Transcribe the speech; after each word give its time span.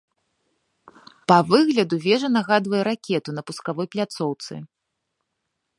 Па 1.31 1.37
выгляду 1.49 1.95
вежа 2.07 2.29
нагадвае 2.39 2.81
ракету 2.89 3.29
на 3.37 3.41
пускавой 3.49 3.87
пляцоўцы. 3.97 4.53